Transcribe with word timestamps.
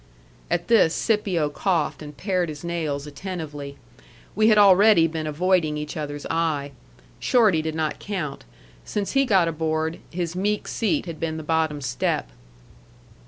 At 0.49 0.67
this 0.67 0.95
Scipio 0.95 1.49
coughed, 1.51 2.01
and 2.01 2.17
pared 2.17 2.49
his 2.49 2.63
nails 2.63 3.05
attentively. 3.05 3.77
We 4.35 4.47
had 4.47 4.57
already 4.57 5.05
been 5.05 5.27
avoiding 5.27 5.77
each 5.77 5.95
other's 5.95 6.25
eye. 6.25 6.71
Shorty 7.19 7.61
did 7.61 7.75
not 7.75 7.99
count. 7.99 8.43
Since 8.83 9.11
he 9.11 9.25
got 9.25 9.47
aboard, 9.47 9.99
his 10.09 10.35
meek 10.35 10.67
seat 10.67 11.05
had 11.05 11.19
been 11.19 11.37
the 11.37 11.43
bottom 11.43 11.81
step. 11.81 12.31